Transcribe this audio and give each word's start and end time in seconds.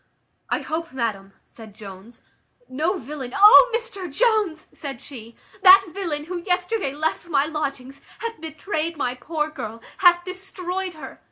"I 0.49 0.61
hope, 0.61 0.93
madam," 0.93 1.33
said 1.45 1.75
Jones, 1.75 2.23
"no 2.67 2.97
villain" 2.97 3.35
"O 3.37 3.71
Mr 3.77 4.11
Jones!" 4.11 4.65
said 4.73 4.99
she, 4.99 5.35
"that 5.61 5.85
villain 5.93 6.23
who 6.25 6.37
yesterday 6.39 6.91
left 6.95 7.27
my 7.27 7.45
lodgings, 7.45 8.01
hath 8.17 8.41
betrayed 8.41 8.97
my 8.97 9.13
poor 9.13 9.51
girl; 9.51 9.79
hath 9.99 10.23
destroyed 10.25 10.95
her. 10.95 11.19